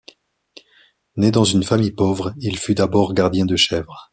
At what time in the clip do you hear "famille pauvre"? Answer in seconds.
1.63-2.33